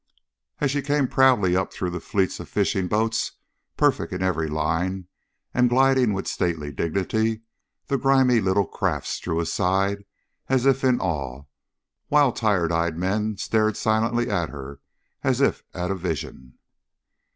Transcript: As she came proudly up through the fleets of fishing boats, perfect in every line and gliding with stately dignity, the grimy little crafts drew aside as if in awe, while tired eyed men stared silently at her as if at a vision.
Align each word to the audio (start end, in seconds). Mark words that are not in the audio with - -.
As 0.59 0.71
she 0.71 0.81
came 0.81 1.07
proudly 1.07 1.55
up 1.55 1.71
through 1.71 1.91
the 1.91 1.99
fleets 1.99 2.39
of 2.39 2.49
fishing 2.49 2.87
boats, 2.87 3.33
perfect 3.77 4.11
in 4.11 4.23
every 4.23 4.47
line 4.47 5.05
and 5.53 5.69
gliding 5.69 6.13
with 6.13 6.25
stately 6.25 6.71
dignity, 6.71 7.41
the 7.85 7.99
grimy 7.99 8.41
little 8.41 8.65
crafts 8.65 9.19
drew 9.19 9.39
aside 9.39 10.03
as 10.49 10.65
if 10.65 10.83
in 10.83 10.99
awe, 10.99 11.43
while 12.07 12.31
tired 12.31 12.71
eyed 12.71 12.97
men 12.97 13.37
stared 13.37 13.77
silently 13.77 14.27
at 14.27 14.49
her 14.49 14.79
as 15.23 15.39
if 15.39 15.61
at 15.71 15.91
a 15.91 15.95
vision. 15.95 16.57